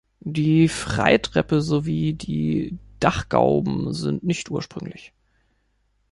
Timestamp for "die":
0.25-0.67, 2.15-2.79